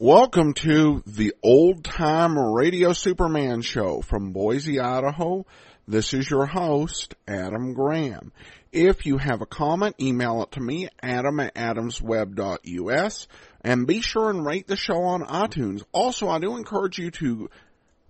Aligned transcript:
Welcome 0.00 0.54
to 0.54 1.02
the 1.08 1.34
Old 1.42 1.82
Time 1.82 2.38
Radio 2.38 2.92
Superman 2.92 3.62
Show 3.62 4.00
from 4.00 4.30
Boise, 4.30 4.78
Idaho. 4.78 5.44
This 5.88 6.14
is 6.14 6.30
your 6.30 6.46
host, 6.46 7.16
Adam 7.26 7.74
Graham. 7.74 8.30
If 8.70 9.06
you 9.06 9.18
have 9.18 9.40
a 9.42 9.46
comment, 9.46 9.96
email 10.00 10.44
it 10.44 10.52
to 10.52 10.60
me, 10.60 10.88
adam 11.02 11.40
at 11.40 11.56
adamsweb.us, 11.56 13.26
and 13.62 13.88
be 13.88 14.00
sure 14.00 14.30
and 14.30 14.46
rate 14.46 14.68
the 14.68 14.76
show 14.76 15.02
on 15.02 15.24
iTunes. 15.24 15.82
Also, 15.90 16.28
I 16.28 16.38
do 16.38 16.56
encourage 16.56 17.00
you 17.00 17.10
to 17.10 17.50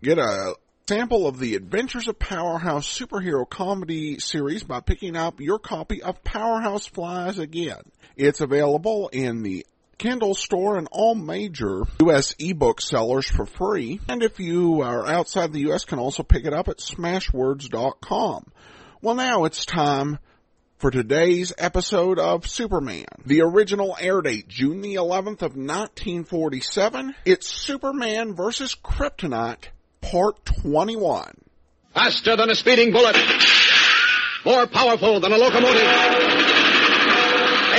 get 0.02 0.18
a 0.18 0.56
sample 0.86 1.26
of 1.26 1.38
the 1.38 1.54
Adventures 1.54 2.06
of 2.06 2.18
Powerhouse 2.18 2.86
superhero 2.86 3.48
comedy 3.48 4.18
series 4.18 4.62
by 4.62 4.80
picking 4.80 5.16
up 5.16 5.40
your 5.40 5.58
copy 5.58 6.02
of 6.02 6.22
Powerhouse 6.22 6.86
Flies 6.86 7.38
Again. 7.38 7.80
It's 8.14 8.42
available 8.42 9.08
in 9.08 9.42
the 9.42 9.64
Kindle 9.98 10.34
store 10.34 10.78
and 10.78 10.88
all 10.92 11.14
major 11.14 11.82
U.S. 12.00 12.34
ebook 12.38 12.80
sellers 12.80 13.26
for 13.26 13.44
free. 13.44 14.00
And 14.08 14.22
if 14.22 14.38
you 14.38 14.82
are 14.82 15.06
outside 15.06 15.52
the 15.52 15.60
U.S., 15.60 15.84
can 15.84 15.98
also 15.98 16.22
pick 16.22 16.44
it 16.44 16.54
up 16.54 16.68
at 16.68 16.78
smashwords.com. 16.78 18.52
Well, 19.02 19.14
now 19.14 19.44
it's 19.44 19.66
time 19.66 20.18
for 20.78 20.92
today's 20.92 21.52
episode 21.58 22.20
of 22.20 22.46
Superman. 22.46 23.06
The 23.26 23.42
original 23.42 23.96
air 24.00 24.22
date, 24.22 24.46
June 24.48 24.80
the 24.80 24.94
11th 24.94 25.42
of 25.42 25.56
1947. 25.56 27.16
It's 27.24 27.48
Superman 27.48 28.34
versus 28.34 28.76
Kryptonite, 28.76 29.68
part 30.00 30.44
21. 30.44 31.32
Faster 31.94 32.36
than 32.36 32.50
a 32.50 32.54
speeding 32.54 32.92
bullet. 32.92 33.16
More 34.44 34.68
powerful 34.68 35.18
than 35.18 35.32
a 35.32 35.36
locomotive 35.36 36.27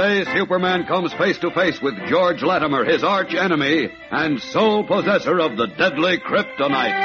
Today, 0.00 0.24
Superman 0.32 0.86
comes 0.86 1.12
face 1.12 1.36
to 1.40 1.50
face 1.50 1.78
with 1.82 1.92
George 2.08 2.42
Latimer, 2.42 2.86
his 2.86 3.04
arch 3.04 3.34
enemy 3.34 3.90
and 4.10 4.40
sole 4.40 4.82
possessor 4.82 5.38
of 5.38 5.58
the 5.58 5.66
deadly 5.66 6.16
kryptonite. 6.16 6.96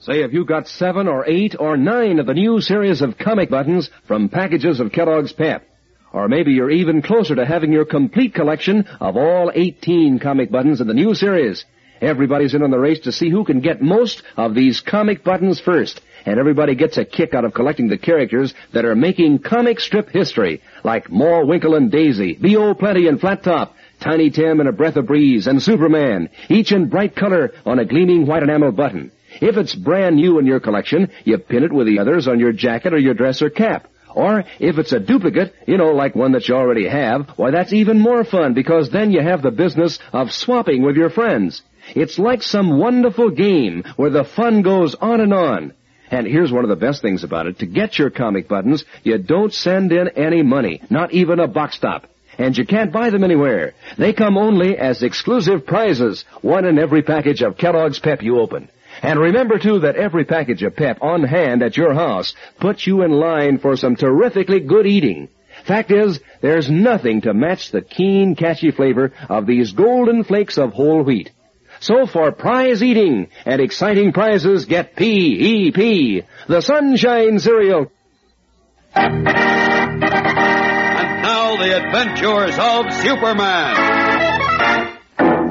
Say 0.00 0.24
if 0.24 0.32
you 0.32 0.44
got 0.44 0.66
seven 0.66 1.06
or 1.06 1.24
eight 1.28 1.54
or 1.56 1.76
nine 1.76 2.18
of 2.18 2.26
the 2.26 2.34
new 2.34 2.60
series 2.60 3.00
of 3.00 3.16
comic 3.16 3.48
buttons 3.48 3.88
from 4.08 4.28
packages 4.28 4.80
of 4.80 4.90
Kellogg's 4.90 5.32
Pep. 5.32 5.64
Or 6.12 6.26
maybe 6.26 6.54
you're 6.54 6.72
even 6.72 7.02
closer 7.02 7.36
to 7.36 7.46
having 7.46 7.72
your 7.72 7.84
complete 7.84 8.34
collection 8.34 8.84
of 8.98 9.16
all 9.16 9.52
18 9.54 10.18
comic 10.18 10.50
buttons 10.50 10.80
in 10.80 10.88
the 10.88 10.94
new 10.94 11.14
series. 11.14 11.64
Everybody's 12.00 12.54
in 12.54 12.62
on 12.62 12.70
the 12.70 12.78
race 12.78 13.00
to 13.00 13.12
see 13.12 13.30
who 13.30 13.44
can 13.44 13.60
get 13.60 13.82
most 13.82 14.22
of 14.36 14.54
these 14.54 14.80
comic 14.80 15.24
buttons 15.24 15.60
first. 15.60 16.00
And 16.26 16.38
everybody 16.38 16.74
gets 16.74 16.98
a 16.98 17.04
kick 17.04 17.34
out 17.34 17.44
of 17.44 17.54
collecting 17.54 17.88
the 17.88 17.98
characters 17.98 18.54
that 18.74 18.84
are 18.84 18.94
making 18.94 19.38
comic 19.40 19.80
strip 19.80 20.10
history, 20.10 20.62
like 20.84 21.10
More 21.10 21.46
Winkle 21.46 21.74
and 21.74 21.90
Daisy, 21.90 22.34
B.O. 22.34 22.74
Plenty 22.74 23.06
and 23.06 23.20
Flat 23.20 23.42
Top, 23.42 23.74
Tiny 24.00 24.30
Tim 24.30 24.60
and 24.60 24.68
A 24.68 24.72
Breath 24.72 24.96
of 24.96 25.06
Breeze, 25.06 25.46
and 25.46 25.62
Superman, 25.62 26.28
each 26.48 26.72
in 26.72 26.88
bright 26.88 27.16
color 27.16 27.52
on 27.64 27.78
a 27.78 27.84
gleaming 27.84 28.26
white 28.26 28.42
enamel 28.42 28.72
button. 28.72 29.10
If 29.40 29.56
it's 29.56 29.74
brand 29.74 30.16
new 30.16 30.38
in 30.38 30.46
your 30.46 30.60
collection, 30.60 31.10
you 31.24 31.38
pin 31.38 31.64
it 31.64 31.72
with 31.72 31.86
the 31.86 31.98
others 31.98 32.26
on 32.28 32.40
your 32.40 32.52
jacket 32.52 32.92
or 32.92 32.98
your 32.98 33.14
dress 33.14 33.42
or 33.42 33.50
cap. 33.50 33.88
Or 34.14 34.44
if 34.58 34.78
it's 34.78 34.92
a 34.92 35.00
duplicate, 35.00 35.54
you 35.66 35.76
know, 35.76 35.92
like 35.92 36.14
one 36.14 36.32
that 36.32 36.48
you 36.48 36.54
already 36.54 36.88
have, 36.88 37.28
why 37.36 37.50
that's 37.50 37.72
even 37.72 37.98
more 37.98 38.24
fun 38.24 38.54
because 38.54 38.90
then 38.90 39.12
you 39.12 39.20
have 39.20 39.42
the 39.42 39.50
business 39.50 39.98
of 40.12 40.32
swapping 40.32 40.82
with 40.82 40.96
your 40.96 41.10
friends. 41.10 41.62
It's 41.94 42.18
like 42.18 42.42
some 42.42 42.78
wonderful 42.78 43.30
game 43.30 43.84
where 43.96 44.10
the 44.10 44.24
fun 44.24 44.62
goes 44.62 44.94
on 44.94 45.20
and 45.20 45.32
on. 45.32 45.74
And 46.10 46.26
here's 46.26 46.52
one 46.52 46.64
of 46.64 46.70
the 46.70 46.76
best 46.76 47.02
things 47.02 47.24
about 47.24 47.46
it. 47.46 47.58
To 47.58 47.66
get 47.66 47.98
your 47.98 48.10
comic 48.10 48.48
buttons, 48.48 48.84
you 49.02 49.18
don't 49.18 49.52
send 49.52 49.92
in 49.92 50.08
any 50.08 50.42
money, 50.42 50.80
not 50.90 51.12
even 51.12 51.38
a 51.38 51.48
box 51.48 51.78
top. 51.78 52.06
And 52.38 52.56
you 52.56 52.64
can't 52.64 52.92
buy 52.92 53.10
them 53.10 53.24
anywhere. 53.24 53.74
They 53.98 54.12
come 54.12 54.38
only 54.38 54.78
as 54.78 55.02
exclusive 55.02 55.66
prizes, 55.66 56.24
one 56.40 56.64
in 56.64 56.78
every 56.78 57.02
package 57.02 57.42
of 57.42 57.58
Kellogg's 57.58 57.98
Pep 57.98 58.22
you 58.22 58.38
open. 58.38 58.68
And 59.02 59.18
remember 59.18 59.58
too 59.58 59.80
that 59.80 59.96
every 59.96 60.24
package 60.24 60.62
of 60.62 60.76
Pep 60.76 60.98
on 61.02 61.24
hand 61.24 61.62
at 61.62 61.76
your 61.76 61.94
house 61.94 62.34
puts 62.60 62.86
you 62.86 63.02
in 63.02 63.10
line 63.10 63.58
for 63.58 63.76
some 63.76 63.96
terrifically 63.96 64.60
good 64.60 64.86
eating. 64.86 65.28
Fact 65.66 65.90
is, 65.90 66.20
there's 66.40 66.70
nothing 66.70 67.22
to 67.22 67.34
match 67.34 67.70
the 67.70 67.82
keen, 67.82 68.36
catchy 68.36 68.70
flavor 68.70 69.12
of 69.28 69.46
these 69.46 69.72
golden 69.72 70.24
flakes 70.24 70.56
of 70.58 70.72
whole 70.72 71.02
wheat. 71.02 71.30
So 71.80 72.06
for 72.06 72.32
prize 72.32 72.82
eating 72.82 73.28
and 73.46 73.60
exciting 73.60 74.12
prizes, 74.12 74.64
get 74.64 74.96
P-E-P, 74.96 76.22
the 76.48 76.60
Sunshine 76.60 77.38
Cereal. 77.38 77.92
And 78.94 79.24
now, 81.22 81.56
the 81.56 81.76
adventures 81.76 82.58
of 82.58 82.92
Superman. 83.02 83.98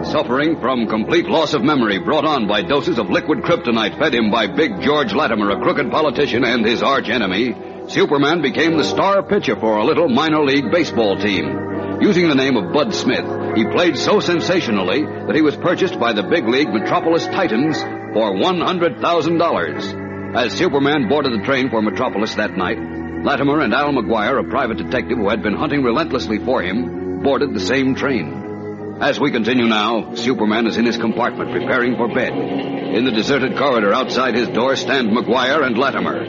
Suffering 0.05 0.59
from 0.59 0.87
complete 0.87 1.25
loss 1.27 1.53
of 1.53 1.63
memory 1.63 1.99
brought 1.99 2.25
on 2.25 2.47
by 2.47 2.61
doses 2.61 2.97
of 2.97 3.09
liquid 3.09 3.39
kryptonite 3.39 3.97
fed 3.99 4.13
him 4.13 4.31
by 4.31 4.47
Big 4.47 4.81
George 4.81 5.13
Latimer, 5.13 5.51
a 5.51 5.61
crooked 5.61 5.91
politician 5.91 6.43
and 6.43 6.65
his 6.65 6.81
arch 6.81 7.09
enemy, 7.09 7.53
Superman 7.87 8.41
became 8.41 8.77
the 8.77 8.83
star 8.83 9.23
pitcher 9.23 9.55
for 9.55 9.77
a 9.77 9.85
little 9.85 10.09
minor 10.09 10.43
league 10.43 10.71
baseball 10.71 11.17
team. 11.17 11.76
Using 11.99 12.29
the 12.29 12.35
name 12.35 12.57
of 12.57 12.71
Bud 12.71 12.93
Smith, 12.93 13.25
he 13.57 13.65
played 13.65 13.97
so 13.97 14.19
sensationally 14.19 15.03
that 15.03 15.33
he 15.33 15.41
was 15.41 15.57
purchased 15.57 15.99
by 15.99 16.13
the 16.13 16.21
big 16.21 16.47
league 16.47 16.69
Metropolis 16.69 17.25
Titans 17.25 17.81
for 18.13 18.33
$100,000. 18.33 20.35
As 20.35 20.53
Superman 20.53 21.09
boarded 21.09 21.33
the 21.33 21.43
train 21.43 21.71
for 21.71 21.81
Metropolis 21.81 22.35
that 22.35 22.55
night, 22.55 22.77
Latimer 23.23 23.61
and 23.61 23.73
Al 23.73 23.93
McGuire, 23.93 24.39
a 24.39 24.43
private 24.47 24.77
detective 24.77 25.17
who 25.17 25.27
had 25.27 25.41
been 25.41 25.55
hunting 25.55 25.81
relentlessly 25.81 26.37
for 26.37 26.61
him, 26.61 27.23
boarded 27.23 27.55
the 27.55 27.59
same 27.59 27.95
train. 27.95 28.99
As 29.01 29.19
we 29.19 29.31
continue 29.31 29.65
now, 29.65 30.13
Superman 30.13 30.67
is 30.67 30.77
in 30.77 30.85
his 30.85 30.97
compartment 30.97 31.51
preparing 31.51 31.95
for 31.95 32.13
bed. 32.13 32.31
In 32.31 33.05
the 33.05 33.11
deserted 33.11 33.57
corridor 33.57 33.91
outside 33.91 34.35
his 34.35 34.49
door 34.49 34.75
stand 34.75 35.09
McGuire 35.09 35.63
and 35.63 35.75
Latimer. 35.75 36.27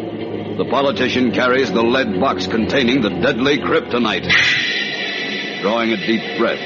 The 0.56 0.64
politician 0.70 1.32
carries 1.32 1.70
the 1.70 1.82
lead 1.82 2.18
box 2.18 2.46
containing 2.46 3.02
the 3.02 3.10
deadly 3.10 3.58
kryptonite. 3.58 4.77
Drawing 5.60 5.90
a 5.92 5.96
deep 5.96 6.38
breath, 6.38 6.60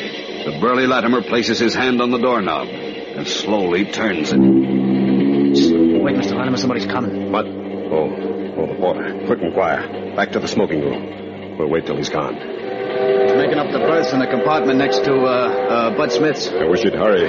the 0.44 0.58
burly 0.60 0.86
Latimer 0.86 1.22
places 1.22 1.58
his 1.58 1.74
hand 1.74 2.00
on 2.02 2.10
the 2.10 2.18
doorknob 2.18 2.68
and 2.68 3.26
slowly 3.26 3.86
turns 3.86 4.32
it. 4.32 4.38
Wait, 4.38 6.16
Mr. 6.16 6.36
Latimer, 6.36 6.56
somebody's 6.56 6.86
coming. 6.86 7.30
What? 7.32 7.46
Oh, 7.46 8.10
oh, 8.58 8.66
the 8.66 8.74
porter. 8.78 9.24
Quick, 9.26 9.40
McGuire. 9.40 10.16
Back 10.16 10.32
to 10.32 10.40
the 10.40 10.48
smoking 10.48 10.80
room. 10.80 11.56
We'll 11.58 11.68
wait 11.68 11.86
till 11.86 11.96
he's 11.96 12.08
gone. 12.10 12.34
He's 12.34 13.34
making 13.34 13.58
up 13.58 13.70
the 13.72 13.78
berths 13.78 14.12
in 14.12 14.18
the 14.18 14.26
compartment 14.26 14.78
next 14.78 15.04
to, 15.04 15.12
uh, 15.14 15.26
uh, 15.26 15.96
Bud 15.96 16.12
Smith's. 16.12 16.48
I 16.48 16.64
wish 16.64 16.84
you'd 16.84 16.94
hurry. 16.94 17.24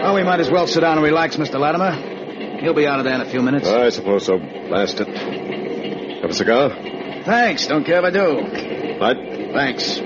Well, 0.00 0.14
we 0.14 0.24
might 0.24 0.40
as 0.40 0.50
well 0.50 0.66
sit 0.66 0.80
down 0.80 0.98
and 0.98 1.04
relax, 1.04 1.36
Mr. 1.36 1.58
Latimer. 1.60 2.58
He'll 2.60 2.74
be 2.74 2.86
out 2.86 2.98
of 2.98 3.04
there 3.04 3.14
in 3.14 3.20
a 3.20 3.30
few 3.30 3.40
minutes. 3.42 3.68
I 3.68 3.90
suppose 3.90 4.26
so. 4.26 4.38
Blast 4.38 5.00
it. 5.00 5.08
Have 6.22 6.30
a 6.30 6.34
cigar? 6.34 6.70
Thanks. 7.24 7.66
Don't 7.66 7.84
care 7.84 7.98
if 7.98 8.04
I 8.04 8.10
do. 8.10 8.98
Right? 9.00 9.52
Thanks. 9.52 10.00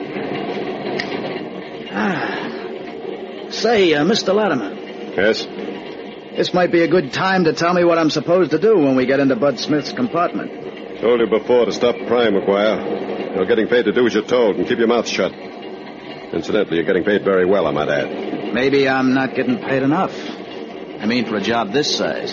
Ah. 1.93 3.47
Say, 3.51 3.93
uh, 3.95 4.05
Mr. 4.05 4.35
Latimer, 4.35 4.73
Yes? 5.17 5.45
this 6.37 6.55
might 6.55 6.71
be 6.71 6.83
a 6.83 6.89
good 6.89 7.13
time 7.13 7.45
to 7.45 7.53
tell 7.53 7.75
me 7.75 7.83
what 7.85 7.99
I'm 7.99 8.11
supposed 8.11 8.53
to 8.53 8.59
do 8.59 8.77
when 8.79 8.95
we 8.97 9.07
get 9.07 9.19
into 9.21 9.35
Bud 9.37 9.59
Smith's 9.59 9.93
compartment. 9.93 11.01
Told 11.01 11.21
you 11.21 11.27
before 11.27 11.65
to 11.67 11.73
stop 11.73 11.97
prying, 12.07 12.35
McGuire. 12.35 13.35
You're 13.37 13.47
getting 13.47 13.67
paid 13.69 13.85
to 13.87 13.93
do 13.93 14.07
as 14.07 14.15
you're 14.15 14.23
told 14.25 14.57
and 14.57 14.67
keep 14.69 14.79
your 14.79 14.87
mouth 14.89 15.09
shut. 15.09 15.33
Incidentally, 15.33 16.77
you're 16.77 16.87
getting 16.87 17.05
paid 17.05 17.25
very 17.25 17.45
well, 17.45 17.67
I 17.67 17.71
might 17.73 17.89
add. 17.89 18.55
Maybe 18.55 18.89
I'm 18.89 19.15
not 19.15 19.35
getting 19.35 19.59
paid 19.59 19.83
enough. 19.83 20.15
I 21.01 21.07
mean, 21.07 21.25
for 21.27 21.37
a 21.37 21.41
job 21.41 21.73
this 21.73 21.97
size. 21.97 22.33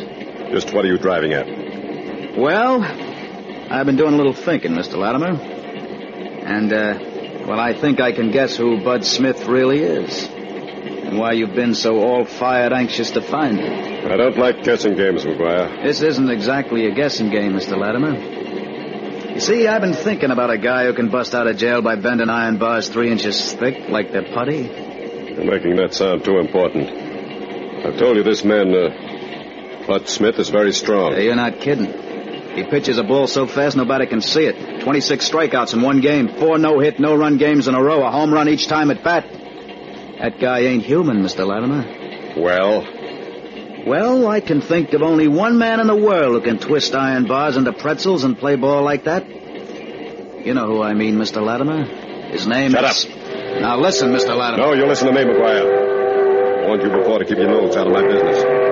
Just 0.52 0.74
what 0.74 0.86
are 0.86 0.88
you 0.88 0.98
driving 0.98 1.34
at? 1.34 2.38
Well, 2.38 2.84
I've 2.84 3.86
been 3.86 3.96
doing 3.96 4.14
a 4.14 4.18
little 4.18 4.34
thinking, 4.34 4.72
Mr. 4.74 4.98
Latimer. 4.98 5.30
And, 5.40 6.72
uh, 6.72 7.00
well, 7.48 7.62
I 7.62 7.74
think 7.74 8.02
I 8.02 8.12
can 8.12 8.32
guess 8.32 8.58
who 8.58 8.84
Bud 8.84 9.06
Smith 9.06 9.46
really 9.46 9.80
is. 9.80 10.28
And 10.28 11.18
why 11.18 11.32
you've 11.32 11.56
been 11.56 11.76
so 11.76 12.00
all 12.02 12.26
fired 12.26 12.74
anxious 12.74 13.12
to 13.12 13.22
find 13.22 13.58
him. 13.58 14.12
I 14.12 14.18
don't 14.18 14.38
like 14.38 14.64
guessing 14.64 14.98
games, 14.98 15.24
McGuire. 15.24 15.82
This 15.82 16.02
isn't 16.02 16.30
exactly 16.30 16.88
a 16.88 16.94
guessing 16.94 17.30
game, 17.30 17.54
Mr. 17.54 17.78
Latimer. 17.78 19.34
You 19.34 19.40
see, 19.40 19.66
I've 19.66 19.80
been 19.82 19.94
thinking 19.94 20.32
about 20.32 20.50
a 20.50 20.58
guy 20.58 20.88
who 20.88 20.94
can 20.94 21.10
bust 21.10 21.34
out 21.34 21.48
of 21.48 21.56
jail 21.56 21.82
by 21.82 21.96
bending 21.96 22.30
iron 22.30 22.58
bars 22.58 22.90
three 22.90 23.12
inches 23.12 23.54
thick 23.54 23.88
like 23.88 24.12
they're 24.12 24.34
putty. 24.34 24.64
You're 24.64 25.46
making 25.46 25.78
that 25.78 25.94
sound 25.94 26.26
too 26.26 26.40
important. 26.40 26.90
I've 27.86 27.98
told 27.98 28.18
you 28.18 28.24
this 28.24 28.44
man, 28.44 28.74
uh, 28.74 29.86
Bud 29.88 30.10
Smith, 30.10 30.38
is 30.40 30.50
very 30.50 30.74
strong. 30.74 31.14
Hey, 31.14 31.26
you're 31.26 31.36
not 31.36 31.62
kidding. 31.62 32.07
He 32.58 32.64
pitches 32.64 32.98
a 32.98 33.04
ball 33.04 33.28
so 33.28 33.46
fast 33.46 33.78
nobody 33.78 34.08
can 34.08 34.20
see 34.20 34.46
it. 34.46 34.82
26 34.82 35.30
strikeouts 35.30 35.76
in 35.76 35.82
one 35.84 36.02
game, 36.02 36.28
four 36.40 36.58
no-hit, 36.58 37.00
no-run 37.00 37.38
games 37.38 37.68
in 37.68 37.76
a 37.76 37.82
row, 37.84 38.04
a 38.04 38.10
home 38.10 38.34
run 38.34 38.50
each 38.50 38.68
time 38.68 38.90
at 38.90 39.04
bat. 39.04 39.26
That 40.20 40.40
guy 40.40 40.62
ain't 40.62 40.84
human, 40.84 41.18
Mr. 41.22 41.46
Latimer. 41.46 41.86
Well, 42.36 42.84
Well, 43.86 44.28
I 44.28 44.40
can 44.40 44.62
think 44.62 44.94
of 44.94 45.04
only 45.04 45.28
one 45.28 45.60
man 45.60 45.80
in 45.80 45.86
the 45.88 45.96
world 45.96 46.34
who 46.34 46.42
can 46.42 46.58
twist 46.58 46.96
iron 46.96 47.26
bars 47.28 47.58
into 47.58 47.72
pretzels 47.74 48.24
and 48.24 48.36
play 48.38 48.56
ball 48.56 48.82
like 48.84 49.04
that. 49.04 49.24
You 49.30 50.54
know 50.56 50.66
who 50.66 50.82
I 50.82 50.94
mean, 50.96 51.16
Mr. 51.18 51.46
Latimer. 51.46 51.86
His 52.32 52.48
name 52.48 52.72
Shut 52.72 52.84
is... 52.86 53.06
Now 53.62 53.78
listen, 53.80 54.12
Mr. 54.12 54.36
Latimer. 54.36 54.66
no, 54.66 54.74
you 54.74 54.86
listen 54.88 55.08
to 55.08 55.14
me, 55.14 55.22
McGuire. 55.22 56.64
I 56.64 56.68
warned 56.68 56.82
you 56.82 56.90
before 56.90 57.20
to 57.20 57.26
keep 57.26 57.38
your 57.38 57.48
nose 57.48 57.76
out 57.78 57.86
of 57.88 57.94
my 57.94 58.02
business. 58.02 58.67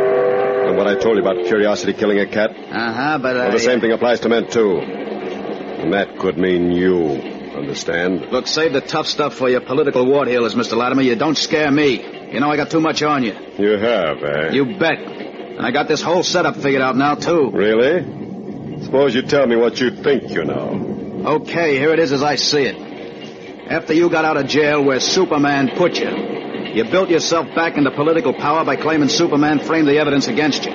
And 0.67 0.77
what 0.77 0.87
I 0.87 0.95
told 0.95 1.17
you 1.17 1.21
about 1.23 1.45
curiosity 1.45 1.93
killing 1.93 2.19
a 2.19 2.25
cat, 2.25 2.51
Uh-huh, 2.51 3.17
but 3.19 3.35
well, 3.35 3.47
I... 3.47 3.51
the 3.51 3.59
same 3.59 3.79
thing 3.81 3.91
applies 3.91 4.19
to 4.21 4.29
men, 4.29 4.47
too. 4.49 4.79
And 4.79 5.93
that 5.93 6.17
could 6.17 6.37
mean 6.37 6.71
you, 6.71 6.97
understand? 7.55 8.31
Look, 8.31 8.47
save 8.47 8.73
the 8.73 8.81
tough 8.81 9.07
stuff 9.07 9.33
for 9.35 9.49
your 9.49 9.61
political 9.61 10.05
ward 10.05 10.27
heelers, 10.27 10.55
Mr. 10.55 10.75
Latimer. 10.75 11.03
You 11.03 11.15
don't 11.15 11.37
scare 11.37 11.69
me. 11.71 12.31
You 12.33 12.39
know 12.39 12.49
I 12.49 12.55
got 12.57 12.71
too 12.71 12.79
much 12.81 13.03
on 13.03 13.23
you. 13.23 13.35
You 13.57 13.77
have, 13.77 14.23
eh? 14.23 14.51
You 14.51 14.77
bet. 14.77 14.99
And 14.99 15.65
I 15.65 15.71
got 15.71 15.87
this 15.87 16.01
whole 16.01 16.23
setup 16.23 16.55
figured 16.57 16.81
out 16.81 16.95
now, 16.97 17.15
too. 17.15 17.51
Really? 17.51 18.83
Suppose 18.83 19.13
you 19.15 19.21
tell 19.21 19.45
me 19.47 19.55
what 19.55 19.79
you 19.79 19.91
think 19.91 20.31
you 20.31 20.43
know. 20.43 21.23
Okay, 21.37 21.77
here 21.77 21.91
it 21.93 21.99
is 21.99 22.11
as 22.11 22.23
I 22.23 22.35
see 22.35 22.63
it. 22.63 22.75
After 23.71 23.93
you 23.93 24.09
got 24.09 24.25
out 24.25 24.37
of 24.37 24.47
jail 24.47 24.83
where 24.83 24.99
Superman 24.99 25.69
put 25.75 25.97
you, 25.99 26.09
you 26.75 26.83
built 26.83 27.09
yourself 27.09 27.47
back 27.55 27.77
into 27.77 27.89
political 27.91 28.33
power 28.33 28.65
by 28.65 28.75
claiming 28.75 29.07
Superman 29.07 29.59
framed 29.59 29.87
the 29.87 29.97
evidence 29.97 30.27
against 30.27 30.65
you. 30.65 30.73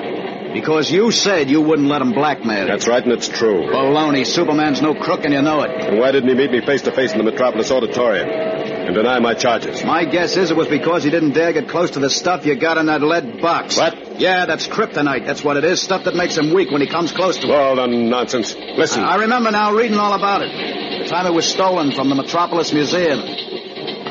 Because 0.53 0.91
you 0.91 1.13
said 1.13 1.49
you 1.49 1.61
wouldn't 1.61 1.89
let 1.89 2.03
him 2.03 2.13
blackmail 2.13 2.63
you. 2.63 2.67
That's 2.67 2.89
right, 2.89 3.03
and 3.03 3.13
it's 3.13 3.29
true. 3.29 3.71
Baloney. 3.71 4.27
Superman's 4.27 4.83
no 4.83 4.95
crook 4.95 5.25
and 5.25 5.33
you 5.33 5.43
know 5.43 5.63
it. 5.63 5.71
And 5.71 5.99
why 5.99 6.11
didn't 6.11 6.29
he 6.29 6.35
meet 6.35 6.51
me 6.51 6.61
face 6.65 6.83
to 6.83 6.93
face 6.93 7.13
in 7.13 7.19
the 7.19 7.25
Metropolis 7.25 7.71
Auditorium 7.71 8.29
and 8.29 8.95
deny 8.95 9.21
my 9.21 9.35
charges? 9.35 9.85
My 9.85 10.05
guess 10.05 10.37
is 10.37 10.51
it 10.51 10.57
was 10.57 10.67
because 10.67 11.05
he 11.05 11.11
didn't 11.11 11.33
dare 11.33 11.53
get 11.53 11.69
close 11.69 11.91
to 11.91 12.01
the 12.01 12.11
stuff 12.11 12.47
you 12.47 12.57
got 12.57 12.79
in 12.79 12.87
that 12.87 13.03
lead 13.03 13.41
box. 13.41 13.77
What? 13.77 14.19
Yeah, 14.19 14.47
that's 14.47 14.67
kryptonite. 14.67 15.25
That's 15.25 15.45
what 15.45 15.57
it 15.57 15.65
is. 15.65 15.81
Stuff 15.81 16.05
that 16.05 16.17
makes 16.17 16.37
him 16.37 16.53
weak 16.53 16.71
when 16.71 16.81
he 16.81 16.89
comes 16.89 17.13
close 17.13 17.39
to 17.39 17.47
it. 17.47 17.55
All 17.55 17.77
the 17.77 17.87
nonsense. 17.87 18.57
Listen. 18.57 19.05
I 19.05 19.17
remember 19.17 19.53
now 19.53 19.73
reading 19.75 19.99
all 19.99 20.15
about 20.15 20.43
it. 20.43 21.05
The 21.05 21.09
time 21.11 21.27
it 21.27 21.35
was 21.35 21.47
stolen 21.47 21.93
from 21.93 22.09
the 22.09 22.17
Metropolis 22.17 22.73
Museum. 22.73 23.60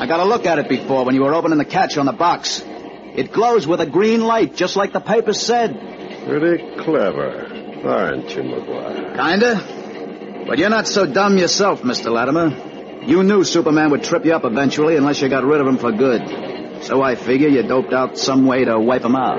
I 0.00 0.06
got 0.06 0.18
a 0.18 0.24
look 0.24 0.46
at 0.46 0.58
it 0.58 0.66
before 0.66 1.04
when 1.04 1.14
you 1.14 1.20
were 1.20 1.34
opening 1.34 1.58
the 1.58 1.64
catch 1.66 1.98
on 1.98 2.06
the 2.06 2.12
box. 2.12 2.64
It 2.64 3.32
glows 3.32 3.66
with 3.66 3.80
a 3.80 3.86
green 3.86 4.22
light, 4.22 4.56
just 4.56 4.74
like 4.74 4.94
the 4.94 5.00
paper 5.00 5.34
said. 5.34 5.78
Pretty 6.26 6.74
clever, 6.82 7.46
aren't 7.84 8.34
you, 8.34 8.42
McGuire? 8.42 9.14
Kinda. 9.14 10.46
But 10.46 10.56
you're 10.58 10.70
not 10.70 10.88
so 10.88 11.04
dumb 11.04 11.36
yourself, 11.36 11.82
Mr. 11.82 12.10
Latimer. 12.10 13.04
You 13.04 13.22
knew 13.22 13.44
Superman 13.44 13.90
would 13.90 14.02
trip 14.02 14.24
you 14.24 14.32
up 14.32 14.46
eventually 14.46 14.96
unless 14.96 15.20
you 15.20 15.28
got 15.28 15.44
rid 15.44 15.60
of 15.60 15.66
him 15.66 15.76
for 15.76 15.92
good. 15.92 16.82
So 16.82 17.02
I 17.02 17.14
figure 17.14 17.48
you 17.48 17.62
doped 17.62 17.92
out 17.92 18.16
some 18.16 18.46
way 18.46 18.64
to 18.64 18.80
wipe 18.80 19.04
him 19.04 19.16
out. 19.16 19.38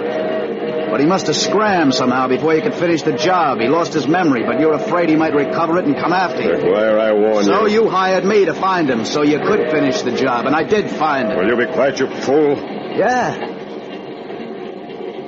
But 0.91 0.99
he 0.99 1.05
must 1.05 1.27
have 1.27 1.37
scrammed 1.37 1.93
somehow 1.95 2.27
before 2.27 2.53
you 2.53 2.61
could 2.61 2.75
finish 2.75 3.01
the 3.01 3.13
job. 3.13 3.59
He 3.61 3.67
lost 3.69 3.93
his 3.93 4.07
memory, 4.07 4.43
but 4.43 4.59
you're 4.59 4.73
afraid 4.73 5.07
he 5.09 5.15
might 5.15 5.33
recover 5.33 5.77
it 5.77 5.85
and 5.85 5.95
come 5.95 6.11
after 6.11 6.41
you. 6.41 6.49
McGuire, 6.49 6.99
I 6.99 7.13
warn 7.13 7.45
So 7.45 7.65
you. 7.65 7.83
you 7.85 7.89
hired 7.89 8.25
me 8.25 8.43
to 8.45 8.53
find 8.53 8.89
him 8.89 9.05
so 9.05 9.21
you 9.21 9.39
could 9.39 9.71
finish 9.71 10.01
the 10.01 10.11
job, 10.11 10.45
and 10.47 10.55
I 10.55 10.63
did 10.63 10.89
find 10.91 11.29
him. 11.31 11.37
Will 11.37 11.47
you 11.47 11.55
be 11.55 11.71
quiet, 11.71 11.97
you 11.99 12.07
fool? 12.07 12.57
Yeah. 12.97 13.37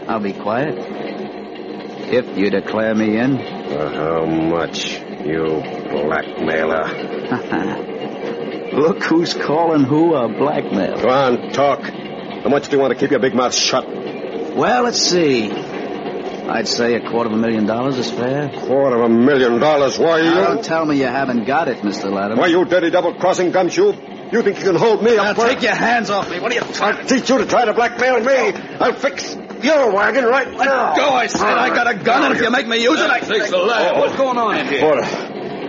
I'll 0.10 0.20
be 0.20 0.34
quiet. 0.34 0.76
If 2.12 2.38
you 2.38 2.50
declare 2.50 2.94
me 2.94 3.18
in. 3.18 3.38
For 3.38 3.90
how 3.90 4.26
much, 4.26 5.00
you 5.26 5.46
blackmailer? 5.90 6.84
Look 8.74 9.04
who's 9.04 9.34
calling 9.34 9.84
who 9.86 10.14
a 10.14 10.28
blackmailer. 10.28 11.02
Go 11.02 11.10
on, 11.10 11.52
talk. 11.52 11.82
How 11.84 12.50
much 12.50 12.68
do 12.68 12.76
you 12.76 12.82
want 12.82 12.92
to 12.94 13.00
keep 13.00 13.12
your 13.12 13.20
big 13.22 13.34
mouth 13.34 13.54
shut? 13.56 13.86
Well, 14.56 14.84
let's 14.84 15.02
see. 15.02 15.52
I'd 15.52 16.68
say 16.68 16.96
a 16.96 17.10
quarter 17.10 17.30
of 17.30 17.36
a 17.36 17.38
million 17.38 17.66
dollars 17.66 17.98
is 17.98 18.12
fair. 18.12 18.50
Quarter 18.50 18.98
of 18.98 19.04
a 19.04 19.10
million 19.14 19.60
dollars. 19.60 19.98
Why, 19.98 20.22
Now, 20.22 20.28
you? 20.40 20.46
don't 20.56 20.64
tell 20.64 20.86
me 20.86 20.98
you 20.98 21.06
haven't 21.06 21.46
got 21.46 21.68
it, 21.70 21.78
Mr. 21.78 22.12
Latimer. 22.12 22.42
Why, 22.42 22.48
you 22.48 22.64
dirty 22.66 22.90
double-crossing 22.90 23.52
gumshoe? 23.52 23.94
You 24.32 24.42
think 24.42 24.58
you 24.60 24.64
can 24.66 24.76
hold 24.76 25.04
me 25.04 25.16
Now, 25.16 25.32
up? 25.32 25.36
for- 25.38 25.48
take 25.48 25.62
your 25.62 25.76
hands 25.76 26.10
off 26.10 26.30
me. 26.30 26.40
What 26.40 26.52
are 26.52 26.56
you 26.56 26.62
I'll 26.82 27.06
teach 27.06 27.30
you 27.30 27.38
to 27.40 27.46
try 27.46 27.66
to 27.66 27.74
blackmail 27.74 28.20
me. 28.20 28.52
I'll 28.80 28.94
fix 28.94 29.36
your 29.62 29.92
wagon 29.94 30.26
right 30.26 30.52
now. 30.52 30.96
Go, 30.96 31.10
I 31.10 31.28
said. 31.28 31.42
I 31.42 31.70
got 31.70 31.88
a 31.88 31.96
gun, 31.96 32.24
and 32.26 32.36
if 32.36 32.42
you 32.42 32.52
make 32.52 32.68
me 32.68 32.82
use 32.84 33.00
it, 33.00 33.10
I... 33.10 33.20
Takes 33.22 33.50
the 33.50 33.58
lad. 33.58 33.98
What's 33.98 34.16
going 34.18 34.38
on 34.38 34.58
in 34.58 34.68
here? 34.68 34.82
Porter. 34.82 35.04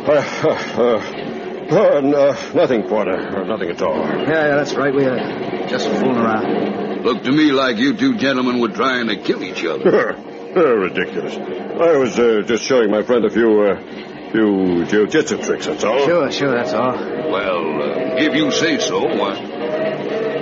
Uh, 0.07 0.13
uh, 0.45 0.83
uh, 0.83 1.97
uh, 1.97 2.01
no, 2.01 2.37
nothing, 2.55 2.83
Porter. 2.89 3.17
Uh, 3.17 3.45
nothing 3.45 3.71
at 3.71 3.81
all. 3.81 3.97
Yeah, 3.97 4.29
yeah, 4.29 4.57
that's 4.57 4.75
right. 4.75 4.95
We 4.95 5.05
are 5.07 5.67
just 5.69 5.89
fooling 5.89 6.17
around. 6.19 6.84
Looked 7.05 7.25
to 7.27 7.33
me 7.33 7.53
like 7.53 7.77
you 7.77 7.95
two 7.95 8.17
gentlemen 8.17 8.61
were 8.61 8.71
trying 8.71 9.09
to 9.09 9.17
kill 9.17 9.43
each 9.45 9.63
other. 9.65 10.15
Ridiculous. 10.55 11.37
I 11.37 11.99
was 11.99 12.19
uh, 12.19 12.43
just 12.47 12.65
showing 12.65 12.91
my 12.91 13.03
friend 13.03 13.27
a 13.27 13.31
few, 13.31 13.61
uh, 13.61 14.31
few 14.33 14.87
jiu-jitsu 14.87 15.43
tricks, 15.43 15.67
that's 15.67 15.85
all. 15.85 16.07
Sure, 16.07 16.33
sure, 16.33 16.51
that's 16.53 16.73
all. 16.73 16.93
Well, 16.95 17.83
uh, 17.83 18.17
if 18.17 18.35
you 18.35 18.51
say 18.53 18.79
so, 18.79 19.05
why? 19.05 19.35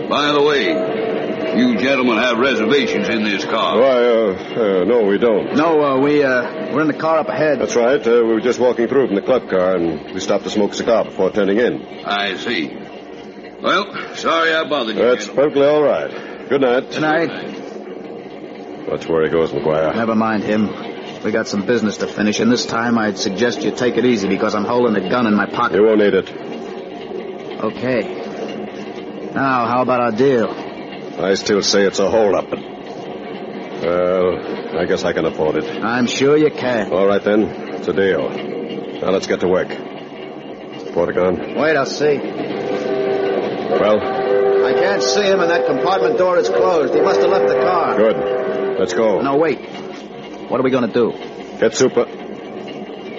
By 0.09 0.31
the 0.31 0.43
way, 0.43 1.59
you 1.59 1.79
gentlemen 1.79 2.19
have 2.19 2.39
reservations 2.39 3.09
in 3.09 3.25
this 3.25 3.45
car. 3.45 3.81
Why, 3.81 3.89
uh, 3.89 4.83
uh, 4.83 4.85
no, 4.85 5.03
we 5.03 5.19
don't. 5.19 5.57
No, 5.57 5.83
uh, 5.83 5.99
we, 5.99 6.23
uh, 6.23 6.73
we're 6.73 6.83
in 6.83 6.87
the 6.87 6.95
car 6.95 7.19
up 7.19 7.29
ahead. 7.29 7.59
That's 7.59 7.75
right. 7.75 8.07
Uh, 8.07 8.23
we 8.25 8.35
were 8.35 8.41
just 8.41 8.61
walking 8.61 8.87
through 8.87 9.09
from 9.09 9.17
the 9.17 9.23
club 9.23 9.51
car, 9.51 9.75
and 9.75 10.15
we 10.15 10.21
stopped 10.21 10.45
to 10.45 10.51
smoke 10.51 10.73
a 10.73 10.75
cigar 10.77 11.07
before 11.07 11.33
turning 11.33 11.59
in. 11.59 11.83
I 12.05 12.37
see. 12.37 12.69
Well, 13.61 14.15
sorry 14.15 14.55
I 14.55 14.69
bothered 14.69 14.95
you. 14.97 15.03
That's 15.03 15.27
gentlemen. 15.27 15.45
perfectly 15.45 15.67
all 15.67 15.83
right. 15.83 16.32
Good 16.53 16.61
night. 16.61 16.85
Good 16.91 17.01
night. 17.01 17.31
Watch 18.87 19.09
where 19.09 19.25
he 19.25 19.31
goes, 19.31 19.53
McGuire. 19.53 19.95
Never 19.95 20.15
mind 20.15 20.45
him. 20.45 20.69
We 21.25 21.31
got 21.31 21.49
some 21.49 21.65
business 21.65 21.97
to 21.97 22.07
finish, 22.07 22.41
and 22.41 22.53
this 22.53 22.67
time 22.67 22.99
I'd 22.99 23.17
suggest 23.17 23.63
you 23.63 23.71
take 23.71 23.97
it 23.97 24.05
easy 24.05 24.29
because 24.29 24.55
I'm 24.55 24.67
holding 24.67 24.95
a 25.03 25.09
gun 25.09 25.27
in 25.27 25.33
my 25.33 25.47
pocket. 25.47 25.77
You 25.77 25.87
won't 25.87 26.01
need 26.01 26.13
it. 26.13 26.31
Okay. 27.59 28.03
Now, 29.35 29.67
how 29.67 29.81
about 29.81 30.03
our 30.03 30.13
deal? 30.13 30.51
I 31.19 31.33
still 31.37 31.63
say 31.63 31.87
it's 31.87 32.01
a 32.01 32.11
hold-up, 32.11 32.51
but... 32.51 32.59
Well, 32.61 34.79
I 34.79 34.85
guess 34.85 35.05
I 35.05 35.15
can 35.15 35.25
afford 35.25 35.57
it. 35.57 35.83
I'm 35.83 36.07
sure 36.07 36.37
you 36.37 36.51
can. 36.51 36.93
All 36.93 37.07
right, 37.07 37.25
then. 37.25 37.45
It's 37.77 37.89
a 37.89 37.95
deal. 37.95 38.29
Now 39.01 39.09
let's 39.09 39.27
get 39.27 39.41
to 39.41 39.49
work. 39.49 39.69
Porter 40.93 41.15
gone? 41.15 41.55
Wait, 41.55 41.79
I'll 41.79 41.87
see. 41.87 42.19
Well, 43.71 44.12
can't 44.93 45.03
see 45.03 45.23
him, 45.23 45.41
and 45.41 45.51
that 45.51 45.67
compartment 45.67 46.19
door 46.19 46.39
is 46.39 46.49
closed. 46.49 46.95
He 46.95 47.01
must 47.01 47.21
have 47.21 47.31
left 47.31 47.49
the 47.49 47.55
car. 47.55 47.97
good. 47.97 48.79
Let's 48.79 48.93
go. 48.93 49.21
No, 49.23 49.37
wait. 49.37 49.59
What 50.51 50.61
are 50.61 50.63
we 50.63 50.71
going 50.71 50.87
to 50.87 50.93
do? 50.93 51.13
Get 51.59 51.75
Super... 51.75 52.07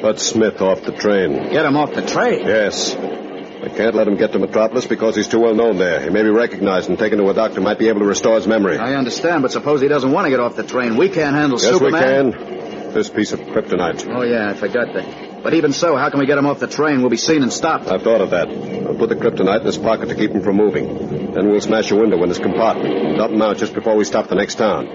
Bud 0.02 0.20
Smith 0.20 0.62
off 0.62 0.82
the 0.84 0.92
train. 0.92 1.50
Get 1.50 1.66
him 1.66 1.78
off 1.78 1.94
the 1.94 2.06
train? 2.06 2.46
Yes. 2.46 2.94
I 2.94 3.70
can't 3.70 3.96
let 3.96 4.06
him 4.06 4.18
get 4.18 4.34
to 4.34 4.40
Metropolis 4.40 4.86
because 4.86 5.16
he's 5.16 5.30
too 5.30 5.40
well 5.40 5.56
known 5.56 5.78
there. 5.78 6.02
He 6.02 6.10
may 6.10 6.24
be 6.24 6.30
recognized 6.30 6.90
and 6.90 7.00
taken 7.00 7.20
to 7.20 7.30
a 7.30 7.34
doctor 7.34 7.62
might 7.62 7.80
be 7.80 7.88
able 7.88 8.02
to 8.02 8.06
restore 8.06 8.36
his 8.36 8.46
memory. 8.46 8.78
I 8.78 8.96
understand, 8.96 9.44
but 9.44 9.54
suppose 9.54 9.80
he 9.80 9.88
doesn't 9.88 10.12
want 10.12 10.26
to 10.26 10.30
get 10.30 10.42
off 10.42 10.58
the 10.58 10.64
train. 10.64 10.98
We 10.98 11.08
can't 11.08 11.34
handle 11.34 11.58
yes, 11.58 11.72
Superman. 11.72 12.26
we 12.26 12.34
can. 12.34 12.94
This 12.94 13.10
piece 13.10 13.32
of 13.32 13.40
kryptonite. 13.40 14.06
Oh, 14.14 14.24
yeah, 14.24 14.50
I 14.50 14.56
forgot 14.56 14.94
that. 14.94 15.33
But 15.44 15.54
even 15.56 15.74
so, 15.74 15.98
how 15.98 16.10
can 16.10 16.20
we 16.20 16.26
get 16.26 16.38
him 16.38 16.46
off 16.46 16.60
the 16.60 16.68
train? 16.68 17.02
We'll 17.02 17.10
be 17.10 17.18
seen 17.18 17.44
and 17.44 17.52
stopped. 17.52 17.88
I've 17.90 18.02
thought 18.02 18.22
of 18.22 18.30
that. 18.30 18.48
I'll 18.48 18.96
put 18.96 19.10
the 19.10 19.16
kryptonite 19.16 19.60
in 19.60 19.66
his 19.66 19.78
pocket 19.78 20.08
to 20.08 20.16
keep 20.16 20.32
him 20.32 20.42
from 20.42 20.56
moving. 20.56 21.34
Then 21.34 21.50
we'll 21.50 21.60
smash 21.60 21.92
a 21.92 21.96
window 21.96 22.22
in 22.24 22.30
his 22.30 22.40
compartment 22.40 22.96
and 22.96 23.18
dump 23.18 23.34
him 23.34 23.42
out 23.42 23.58
just 23.58 23.74
before 23.74 23.98
we 23.98 24.06
stop 24.06 24.30
the 24.30 24.36
next 24.36 24.56
town. 24.56 24.88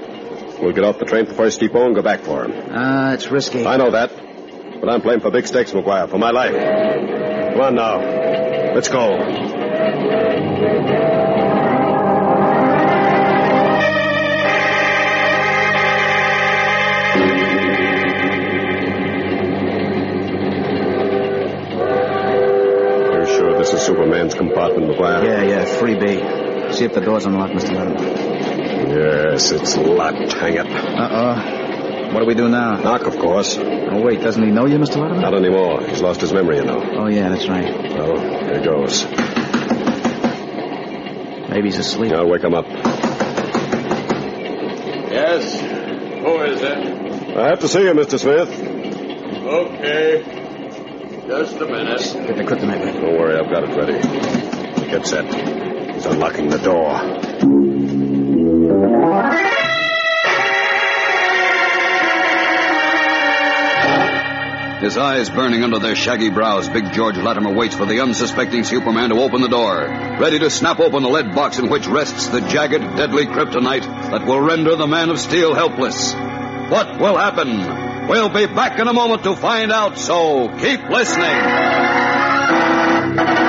We'll 0.60 0.72
get 0.72 0.84
off 0.84 0.98
the 0.98 1.04
train 1.04 1.24
at 1.24 1.28
the 1.28 1.34
first 1.34 1.60
depot 1.60 1.84
and 1.84 1.94
go 1.94 2.02
back 2.02 2.20
for 2.20 2.44
him. 2.44 2.52
Ah, 2.70 3.12
it's 3.12 3.30
risky. 3.30 3.66
I 3.66 3.76
know 3.76 3.90
that. 3.90 4.10
But 4.80 4.88
I'm 4.88 5.02
playing 5.02 5.20
for 5.20 5.30
big 5.30 5.46
stakes, 5.46 5.72
McGuire, 5.72 6.08
for 6.08 6.18
my 6.18 6.30
life. 6.30 6.54
Come 6.54 7.60
on 7.60 7.74
now. 7.74 7.98
Let's 8.74 8.88
go. 8.88 9.18
Freebie. 25.78 26.74
See 26.74 26.84
if 26.84 26.92
the 26.92 27.00
door's 27.00 27.24
unlocked, 27.24 27.54
Mr. 27.54 27.74
Latimer. 27.74 28.02
Yes, 28.88 29.50
it's 29.52 29.76
locked. 29.76 30.32
Hang 30.34 30.54
it. 30.54 30.66
Uh-oh. 30.66 32.12
What 32.12 32.20
do 32.20 32.26
we 32.26 32.34
do 32.34 32.48
now? 32.48 32.76
Knock, 32.80 33.06
of 33.06 33.18
course. 33.18 33.56
Oh, 33.58 34.00
wait, 34.00 34.20
doesn't 34.20 34.42
he 34.42 34.50
know 34.50 34.66
you, 34.66 34.78
Mr. 34.78 34.96
Latimer? 34.96 35.20
Not 35.20 35.34
anymore. 35.34 35.82
He's 35.82 36.00
lost 36.02 36.20
his 36.20 36.32
memory, 36.32 36.56
you 36.56 36.64
know. 36.64 36.82
Oh, 36.82 37.06
yeah, 37.06 37.28
that's 37.28 37.48
right. 37.48 37.72
Well, 37.72 38.18
here 38.18 38.60
goes. 38.64 39.04
Maybe 41.48 41.68
he's 41.68 41.78
asleep. 41.78 42.12
I'll 42.12 42.28
wake 42.28 42.42
him 42.44 42.54
up. 42.54 42.66
Yes? 45.10 45.60
Who 45.60 46.40
is 46.42 46.60
it? 46.62 47.36
I 47.36 47.48
have 47.48 47.60
to 47.60 47.68
see 47.68 47.82
you, 47.82 47.92
Mr. 47.92 48.18
Smith. 48.18 48.48
Okay. 49.44 50.22
Just 51.26 51.56
a 51.56 51.66
minute. 51.66 52.00
Get 52.00 52.36
the 52.36 52.44
kryptonite 52.44 52.84
ready. 52.84 52.98
Don't 52.98 53.18
worry, 53.18 53.36
I've 53.38 53.50
got 53.50 53.64
it 53.64 53.76
ready. 53.76 54.00
Get 54.90 55.06
set. 55.06 55.67
He's 55.98 56.06
unlocking 56.06 56.48
the 56.48 56.58
door. 56.58 56.94
His 64.78 64.96
eyes 64.96 65.28
burning 65.28 65.64
under 65.64 65.80
their 65.80 65.96
shaggy 65.96 66.30
brows, 66.30 66.68
Big 66.68 66.92
George 66.92 67.16
Latimer 67.16 67.52
waits 67.52 67.74
for 67.74 67.84
the 67.84 68.00
unsuspecting 68.00 68.62
Superman 68.62 69.10
to 69.10 69.16
open 69.16 69.40
the 69.40 69.48
door, 69.48 69.88
ready 70.20 70.38
to 70.38 70.50
snap 70.50 70.78
open 70.78 71.02
the 71.02 71.08
lead 71.08 71.34
box 71.34 71.58
in 71.58 71.68
which 71.68 71.88
rests 71.88 72.28
the 72.28 72.42
jagged, 72.42 72.82
deadly 72.96 73.26
kryptonite 73.26 73.82
that 74.12 74.24
will 74.24 74.40
render 74.40 74.76
the 74.76 74.86
Man 74.86 75.10
of 75.10 75.18
Steel 75.18 75.52
helpless. 75.52 76.14
What 76.14 77.00
will 77.00 77.16
happen? 77.16 78.06
We'll 78.06 78.28
be 78.28 78.46
back 78.46 78.78
in 78.78 78.86
a 78.86 78.92
moment 78.92 79.24
to 79.24 79.34
find 79.34 79.72
out, 79.72 79.98
so 79.98 80.46
keep 80.60 80.80
listening. 80.88 83.47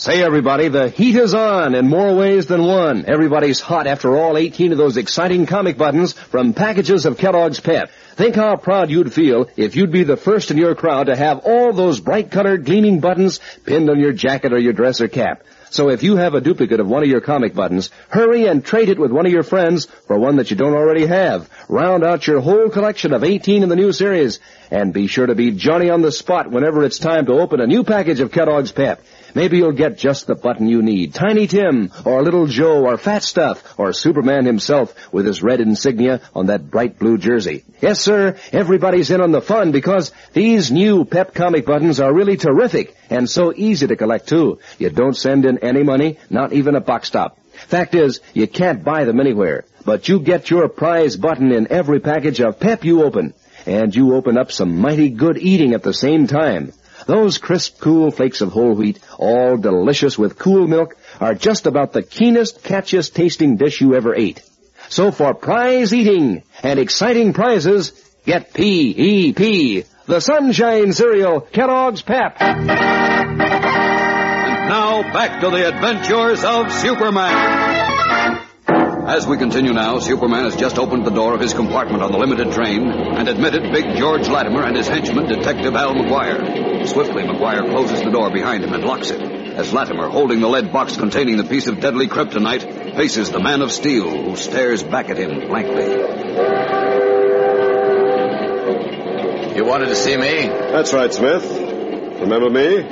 Say 0.00 0.22
everybody, 0.22 0.68
the 0.68 0.88
heat 0.88 1.14
is 1.14 1.34
on 1.34 1.74
in 1.74 1.86
more 1.86 2.14
ways 2.14 2.46
than 2.46 2.64
one. 2.64 3.04
Everybody's 3.06 3.60
hot 3.60 3.86
after 3.86 4.16
all 4.16 4.38
18 4.38 4.72
of 4.72 4.78
those 4.78 4.96
exciting 4.96 5.44
comic 5.44 5.76
buttons 5.76 6.14
from 6.14 6.54
packages 6.54 7.04
of 7.04 7.18
Kellogg's 7.18 7.60
Pep. 7.60 7.90
Think 8.14 8.34
how 8.34 8.56
proud 8.56 8.88
you'd 8.88 9.12
feel 9.12 9.50
if 9.58 9.76
you'd 9.76 9.92
be 9.92 10.04
the 10.04 10.16
first 10.16 10.50
in 10.50 10.56
your 10.56 10.74
crowd 10.74 11.08
to 11.08 11.16
have 11.16 11.40
all 11.40 11.74
those 11.74 12.00
bright 12.00 12.30
colored 12.30 12.64
gleaming 12.64 13.00
buttons 13.00 13.40
pinned 13.66 13.90
on 13.90 14.00
your 14.00 14.14
jacket 14.14 14.54
or 14.54 14.58
your 14.58 14.72
dress 14.72 15.02
or 15.02 15.08
cap. 15.08 15.42
So 15.68 15.90
if 15.90 16.02
you 16.02 16.16
have 16.16 16.32
a 16.32 16.40
duplicate 16.40 16.80
of 16.80 16.88
one 16.88 17.02
of 17.02 17.10
your 17.10 17.20
comic 17.20 17.52
buttons, 17.52 17.90
hurry 18.08 18.46
and 18.46 18.64
trade 18.64 18.88
it 18.88 18.98
with 18.98 19.12
one 19.12 19.26
of 19.26 19.32
your 19.32 19.42
friends 19.42 19.84
for 20.06 20.18
one 20.18 20.36
that 20.36 20.50
you 20.50 20.56
don't 20.56 20.72
already 20.72 21.04
have. 21.04 21.50
Round 21.68 22.04
out 22.04 22.26
your 22.26 22.40
whole 22.40 22.70
collection 22.70 23.12
of 23.12 23.22
18 23.22 23.62
in 23.62 23.68
the 23.68 23.76
new 23.76 23.92
series. 23.92 24.40
And 24.70 24.94
be 24.94 25.08
sure 25.08 25.26
to 25.26 25.34
be 25.34 25.50
Johnny 25.50 25.90
on 25.90 26.00
the 26.00 26.10
spot 26.10 26.50
whenever 26.50 26.84
it's 26.84 26.98
time 26.98 27.26
to 27.26 27.34
open 27.34 27.60
a 27.60 27.66
new 27.66 27.84
package 27.84 28.20
of 28.20 28.32
Kellogg's 28.32 28.72
Pep. 28.72 29.04
Maybe 29.34 29.58
you'll 29.58 29.72
get 29.72 29.98
just 29.98 30.26
the 30.26 30.34
button 30.34 30.68
you 30.68 30.82
need. 30.82 31.14
Tiny 31.14 31.46
Tim, 31.46 31.92
or 32.04 32.22
Little 32.22 32.46
Joe, 32.46 32.86
or 32.86 32.96
Fat 32.96 33.22
Stuff, 33.22 33.78
or 33.78 33.92
Superman 33.92 34.44
himself 34.44 34.94
with 35.12 35.26
his 35.26 35.42
red 35.42 35.60
insignia 35.60 36.20
on 36.34 36.46
that 36.46 36.70
bright 36.70 36.98
blue 36.98 37.18
jersey. 37.18 37.64
Yes, 37.80 38.00
sir, 38.00 38.36
everybody's 38.52 39.10
in 39.10 39.20
on 39.20 39.32
the 39.32 39.40
fun 39.40 39.72
because 39.72 40.12
these 40.32 40.70
new 40.70 41.04
Pep 41.04 41.34
comic 41.34 41.66
buttons 41.66 42.00
are 42.00 42.12
really 42.12 42.36
terrific 42.36 42.96
and 43.08 43.28
so 43.28 43.52
easy 43.54 43.86
to 43.86 43.96
collect 43.96 44.28
too. 44.28 44.58
You 44.78 44.90
don't 44.90 45.16
send 45.16 45.44
in 45.44 45.58
any 45.58 45.82
money, 45.82 46.18
not 46.28 46.52
even 46.52 46.74
a 46.74 46.80
box 46.80 47.08
stop. 47.08 47.38
Fact 47.66 47.94
is, 47.94 48.20
you 48.32 48.46
can't 48.46 48.84
buy 48.84 49.04
them 49.04 49.20
anywhere, 49.20 49.64
but 49.84 50.08
you 50.08 50.20
get 50.20 50.50
your 50.50 50.68
prize 50.68 51.16
button 51.16 51.52
in 51.52 51.70
every 51.70 52.00
package 52.00 52.40
of 52.40 52.60
Pep 52.60 52.84
you 52.84 53.02
open. 53.02 53.34
And 53.66 53.94
you 53.94 54.14
open 54.14 54.38
up 54.38 54.50
some 54.50 54.78
mighty 54.78 55.10
good 55.10 55.36
eating 55.36 55.74
at 55.74 55.82
the 55.82 55.92
same 55.92 56.26
time. 56.26 56.72
Those 57.06 57.38
crisp, 57.38 57.80
cool 57.80 58.10
flakes 58.10 58.40
of 58.40 58.52
whole 58.52 58.74
wheat, 58.74 58.98
all 59.18 59.56
delicious 59.56 60.18
with 60.18 60.38
cool 60.38 60.66
milk, 60.66 60.96
are 61.20 61.34
just 61.34 61.66
about 61.66 61.92
the 61.92 62.02
keenest, 62.02 62.62
catchiest 62.62 63.14
tasting 63.14 63.56
dish 63.56 63.80
you 63.80 63.94
ever 63.94 64.14
ate. 64.14 64.42
So 64.88 65.12
for 65.12 65.34
prize 65.34 65.94
eating 65.94 66.42
and 66.62 66.78
exciting 66.78 67.32
prizes, 67.32 67.92
get 68.26 68.52
P-E-P, 68.52 69.84
the 70.06 70.20
Sunshine 70.20 70.92
Cereal, 70.92 71.40
Kellogg's 71.42 72.02
Pep. 72.02 72.40
Now 74.70 75.02
back 75.12 75.40
to 75.40 75.50
the 75.50 75.68
adventures 75.68 76.44
of 76.44 76.72
Superman. 76.72 77.79
As 79.10 79.26
we 79.26 79.36
continue 79.38 79.72
now, 79.72 79.98
Superman 79.98 80.44
has 80.44 80.54
just 80.54 80.78
opened 80.78 81.04
the 81.04 81.10
door 81.10 81.34
of 81.34 81.40
his 81.40 81.52
compartment 81.52 82.00
on 82.00 82.12
the 82.12 82.18
limited 82.18 82.52
train 82.52 82.88
and 82.88 83.28
admitted 83.28 83.72
Big 83.72 83.96
George 83.96 84.28
Latimer 84.28 84.62
and 84.62 84.76
his 84.76 84.86
henchman, 84.86 85.26
Detective 85.26 85.74
Al 85.74 85.94
McGuire. 85.94 86.86
Swiftly, 86.86 87.24
McGuire 87.24 87.68
closes 87.68 88.00
the 88.02 88.10
door 88.10 88.30
behind 88.30 88.62
him 88.62 88.72
and 88.72 88.84
locks 88.84 89.10
it, 89.10 89.20
as 89.20 89.72
Latimer, 89.72 90.08
holding 90.08 90.38
the 90.38 90.46
lead 90.46 90.72
box 90.72 90.96
containing 90.96 91.38
the 91.38 91.42
piece 91.44 91.66
of 91.66 91.80
deadly 91.80 92.06
kryptonite, 92.06 92.94
faces 92.94 93.32
the 93.32 93.40
Man 93.40 93.62
of 93.62 93.72
Steel, 93.72 94.08
who 94.08 94.36
stares 94.36 94.84
back 94.84 95.10
at 95.10 95.18
him 95.18 95.48
blankly. 95.48 95.86
You 99.56 99.64
wanted 99.64 99.88
to 99.88 99.96
see 99.96 100.16
me? 100.16 100.46
That's 100.46 100.92
right, 100.92 101.12
Smith. 101.12 101.50
Remember 102.20 102.48
me? 102.48 102.84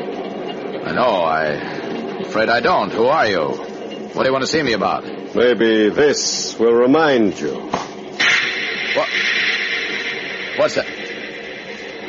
I 0.82 0.92
know. 0.94 1.22
I'm 1.24 2.22
afraid 2.22 2.48
I 2.48 2.58
don't. 2.58 2.90
Who 2.92 3.06
are 3.06 3.28
you? 3.28 3.44
What 3.46 4.24
do 4.24 4.28
you 4.28 4.32
want 4.32 4.42
to 4.42 4.50
see 4.50 4.64
me 4.64 4.72
about? 4.72 5.17
Maybe 5.34 5.90
this 5.90 6.58
will 6.58 6.72
remind 6.72 7.38
you. 7.38 7.54
What? 8.94 9.08
What's 10.56 10.74
that? 10.74 10.86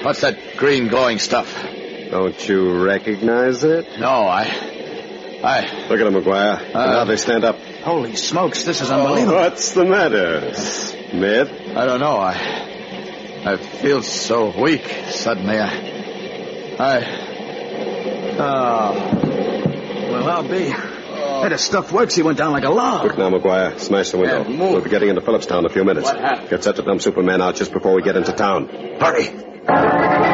What's 0.03 0.21
that 0.21 0.55
green 0.57 0.87
glowing 0.87 1.19
stuff? 1.19 1.53
Don't 2.09 2.47
you 2.47 2.83
recognize 2.83 3.63
it? 3.63 3.99
No, 3.99 4.07
I. 4.07 4.45
I. 5.43 5.87
Look 5.89 5.99
at 5.99 6.07
him, 6.07 6.13
McGuire. 6.13 6.73
Uh, 6.73 6.85
now 6.85 7.03
they 7.05 7.17
stand 7.17 7.43
up. 7.43 7.57
Holy 7.83 8.15
smokes, 8.15 8.63
this 8.63 8.81
is 8.81 8.89
unbelievable. 8.89 9.35
What's 9.35 9.73
the 9.73 9.85
matter, 9.85 10.53
Smith? 10.53 11.51
I 11.75 11.85
don't 11.85 11.99
know. 11.99 12.17
I. 12.17 12.33
I 13.45 13.57
feel 13.57 14.01
so 14.01 14.59
weak 14.61 14.87
suddenly. 15.09 15.59
I. 15.59 15.67
I. 16.79 17.03
Oh. 18.39 20.11
Well, 20.11 20.29
I'll 20.29 20.47
be. 20.47 20.73
Hey, 21.41 21.49
the 21.49 21.57
stuff 21.57 21.91
works. 21.91 22.15
He 22.15 22.21
went 22.21 22.37
down 22.37 22.51
like 22.51 22.63
a 22.63 22.69
log. 22.69 23.01
Quick 23.01 23.17
now, 23.17 23.29
McGuire. 23.29 23.79
Smash 23.79 24.11
the 24.11 24.17
window. 24.17 24.47
Yeah. 24.47 24.71
We'll 24.71 24.81
be 24.81 24.89
getting 24.89 25.09
into 25.09 25.21
Phillipstown 25.21 25.59
in 25.59 25.65
a 25.65 25.69
few 25.69 25.83
minutes. 25.83 26.07
What 26.07 26.19
happened? 26.19 26.49
Get 26.49 26.63
set 26.63 26.75
to 26.77 26.81
dump 26.81 27.01
Superman 27.01 27.41
out 27.41 27.55
just 27.55 27.71
before 27.71 27.93
we 27.93 28.01
get 28.01 28.15
into 28.15 28.33
town. 28.33 28.67
Hurry! 28.99 30.29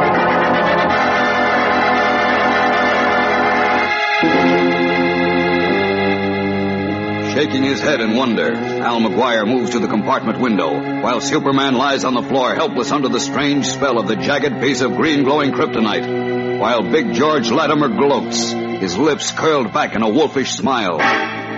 Shaking 7.36 7.64
his 7.64 7.82
head 7.82 8.00
in 8.00 8.16
wonder, 8.16 8.54
Al 8.56 9.02
McGuire 9.02 9.46
moves 9.46 9.72
to 9.72 9.80
the 9.80 9.90
compartment 9.90 10.40
window, 10.40 11.02
while 11.02 11.20
Superman 11.20 11.76
lies 11.76 12.06
on 12.06 12.14
the 12.14 12.24
floor 12.24 12.56
helpless 12.56 12.92
under 12.92 13.10
the 13.10 13.20
strange 13.20 13.66
spell 13.66 14.00
of 14.00 14.08
the 14.08 14.16
jagged 14.16 14.62
piece 14.62 14.80
of 14.80 14.96
green 14.96 15.26
glowing 15.26 15.52
kryptonite, 15.52 16.60
while 16.60 16.82
Big 16.90 17.14
George 17.14 17.52
Latimer 17.52 17.90
gloats, 17.90 18.54
his 18.86 18.98
lips 19.00 19.32
curled 19.32 19.74
back 19.74 19.96
in 19.96 20.04
a 20.04 20.10
wolfish 20.10 20.52
smile. 20.52 20.98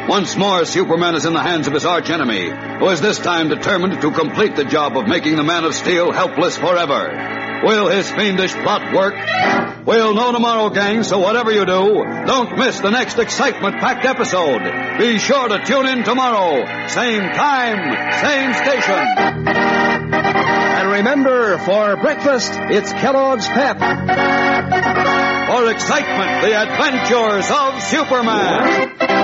Once 0.07 0.37
more, 0.37 0.63
Superman 0.63 1.13
is 1.13 1.25
in 1.25 1.33
the 1.33 1.41
hands 1.41 1.67
of 1.67 1.73
his 1.73 1.85
archenemy, 1.85 2.49
who 2.79 2.87
is 2.87 3.01
this 3.01 3.19
time 3.19 3.49
determined 3.49 3.99
to 4.01 4.11
complete 4.11 4.55
the 4.55 4.63
job 4.63 4.97
of 4.97 5.09
making 5.09 5.35
the 5.35 5.43
Man 5.43 5.65
of 5.65 5.75
Steel 5.75 6.13
helpless 6.13 6.55
forever. 6.55 7.59
Will 7.65 7.89
his 7.89 8.09
fiendish 8.09 8.53
plot 8.53 8.93
work? 8.93 9.13
We'll 9.85 10.13
know 10.13 10.31
tomorrow, 10.31 10.69
gang, 10.69 11.03
so 11.03 11.19
whatever 11.19 11.51
you 11.51 11.65
do, 11.65 12.05
don't 12.25 12.57
miss 12.57 12.79
the 12.79 12.91
next 12.91 13.19
excitement-packed 13.19 14.05
episode. 14.05 14.61
Be 14.97 15.17
sure 15.17 15.49
to 15.49 15.65
tune 15.65 15.85
in 15.85 16.05
tomorrow. 16.05 16.87
Same 16.87 17.23
time, 17.33 17.93
same 18.23 18.53
station. 18.53 19.03
And 20.79 20.91
remember, 20.91 21.57
for 21.57 21.97
breakfast, 21.97 22.53
it's 22.53 22.93
Kellogg's 22.93 23.47
Pep. 23.49 23.81
For 25.57 25.71
excitement, 25.71 26.41
the 26.43 26.53
adventures 26.53 27.49
of 27.49 27.81
Superman. 27.81 29.17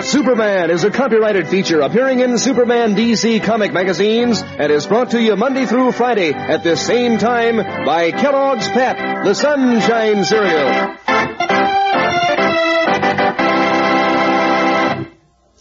Superman 0.00 0.70
is 0.70 0.84
a 0.84 0.90
copyrighted 0.90 1.48
feature 1.48 1.82
appearing 1.82 2.20
in 2.20 2.38
Superman 2.38 2.94
DC 2.94 3.44
comic 3.44 3.74
magazines 3.74 4.40
and 4.40 4.72
is 4.72 4.86
brought 4.86 5.10
to 5.10 5.20
you 5.20 5.36
Monday 5.36 5.66
through 5.66 5.92
Friday 5.92 6.32
at 6.32 6.64
this 6.64 6.80
same 6.80 7.18
time 7.18 7.58
by 7.58 8.10
Kellogg's 8.10 8.68
Pep, 8.68 8.96
the 9.26 9.34
Sunshine 9.34 10.24
Cereal. 10.24 11.17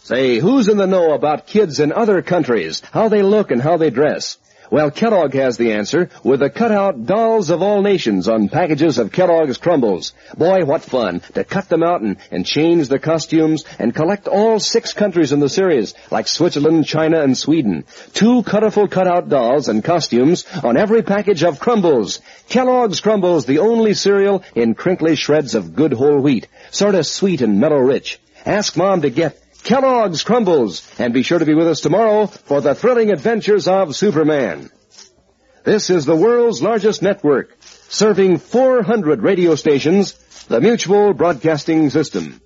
Say, 0.08 0.40
who's 0.40 0.70
in 0.70 0.78
the 0.78 0.88
know 0.88 1.12
about 1.12 1.48
kids 1.48 1.82
in 1.82 1.92
other 1.92 2.22
countries, 2.22 2.82
how 2.94 3.10
they 3.10 3.24
look 3.24 3.52
and 3.52 3.62
how 3.62 3.76
they 3.76 3.90
dress? 3.90 4.38
Well, 4.72 4.90
Kellogg 4.90 5.34
has 5.34 5.58
the 5.58 5.74
answer 5.74 6.10
with 6.24 6.40
the 6.40 6.50
cutout 6.50 7.06
dolls 7.06 7.50
of 7.50 7.62
all 7.62 7.82
nations 7.82 8.30
on 8.30 8.48
packages 8.48 9.00
of 9.00 9.12
Kellogg's 9.12 9.58
Crumbles. 9.58 10.14
Boy, 10.38 10.64
what 10.64 10.82
fun 10.82 11.20
to 11.34 11.44
cut 11.44 11.68
them 11.68 11.84
out 11.84 12.00
and, 12.00 12.16
and 12.32 12.46
change 12.46 12.88
the 12.88 13.00
costumes 13.00 13.66
and 13.80 13.94
collect 13.94 14.30
all 14.30 14.62
six 14.62 14.94
countries 14.94 15.34
in 15.34 15.42
the 15.42 15.50
series, 15.50 15.94
like 16.10 16.30
Switzerland, 16.30 16.86
China, 16.86 17.20
and 17.20 17.38
Sweden. 17.38 17.84
Two 18.14 18.44
colorful 18.44 18.88
cutout 18.88 19.28
dolls 19.28 19.68
and 19.68 19.84
costumes 19.84 20.46
on 20.64 20.78
every 20.78 21.02
package 21.02 21.44
of 21.44 21.60
Crumbles. 21.60 22.22
Kellogg's 22.48 23.02
Crumbles, 23.02 23.46
the 23.46 23.60
only 23.60 23.94
cereal 23.94 24.42
in 24.56 24.74
crinkly 24.74 25.18
shreds 25.18 25.54
of 25.54 25.76
good 25.76 25.92
whole 25.92 26.22
wheat. 26.22 26.48
Sort 26.72 26.96
of 26.96 27.06
sweet 27.06 27.42
and 27.42 27.60
mellow 27.60 27.80
rich. 27.80 28.22
Ask 28.46 28.78
Mom 28.78 29.02
to 29.02 29.10
get 29.10 29.44
Kellogg's 29.68 30.24
Crumbles, 30.24 30.90
and 30.98 31.14
be 31.14 31.24
sure 31.24 31.40
to 31.40 31.46
be 31.46 31.54
with 31.54 31.68
us 31.68 31.82
tomorrow 31.82 32.28
for 32.28 32.62
the 32.62 32.74
thrilling 32.74 33.12
adventures 33.12 33.68
of 33.68 33.98
Superman. 33.98 34.70
This 35.66 35.90
is 35.90 36.06
the 36.06 36.16
world's 36.16 36.64
largest 36.64 37.02
network, 37.02 37.58
serving 37.90 38.38
400 38.38 39.22
radio 39.22 39.56
stations, 39.56 40.14
the 40.48 40.62
Mutual 40.62 41.12
Broadcasting 41.14 41.90
System. 41.90 42.40